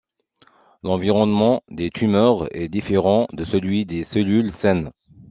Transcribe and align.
L’environnement 0.81 1.61
des 1.69 1.91
tumeurs 1.91 2.47
est 2.57 2.69
différent 2.69 3.27
de 3.33 3.43
celui 3.43 3.85
des 3.85 4.03
cellules 4.03 4.51
saines. 4.51 4.89